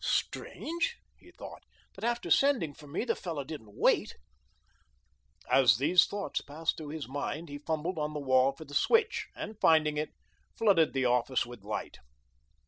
"Strange," 0.03 0.97
he 1.15 1.29
thought, 1.31 1.61
"that 1.93 2.03
after 2.03 2.31
sending 2.31 2.73
for 2.73 2.87
me 2.87 3.05
the 3.05 3.15
fellow 3.15 3.43
didn't 3.43 3.77
wait." 3.77 4.15
As 5.47 5.77
these 5.77 6.07
thoughts 6.07 6.41
passed 6.41 6.75
through 6.75 6.89
his 6.89 7.07
mind 7.07 7.49
he 7.49 7.59
fumbled 7.59 7.99
on 7.99 8.15
the 8.15 8.19
wall 8.19 8.51
for 8.51 8.65
the 8.65 8.73
switch, 8.73 9.27
and, 9.35 9.59
finding 9.61 9.97
it, 9.97 10.09
flooded 10.57 10.93
the 10.93 11.05
office 11.05 11.45
with 11.45 11.63
light. 11.63 11.99